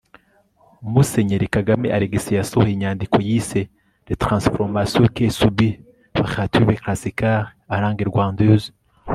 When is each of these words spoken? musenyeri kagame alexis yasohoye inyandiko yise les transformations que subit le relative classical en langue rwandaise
musenyeri 0.93 1.47
kagame 1.55 1.87
alexis 1.97 2.25
yasohoye 2.37 2.71
inyandiko 2.73 3.17
yise 3.27 3.61
les 4.07 4.21
transformations 4.25 5.09
que 5.15 5.25
subit 5.39 5.73
le 6.15 6.21
relative 6.31 6.73
classical 6.83 7.39
en 7.73 7.77
langue 7.83 8.03
rwandaise 8.11 8.67